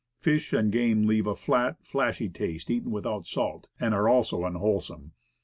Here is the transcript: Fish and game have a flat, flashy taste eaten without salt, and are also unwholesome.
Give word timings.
Fish 0.17 0.51
and 0.51 0.71
game 0.71 1.07
have 1.07 1.27
a 1.27 1.35
flat, 1.35 1.75
flashy 1.85 2.27
taste 2.27 2.71
eaten 2.71 2.89
without 2.89 3.23
salt, 3.23 3.69
and 3.79 3.93
are 3.93 4.09
also 4.09 4.43
unwholesome. 4.43 5.11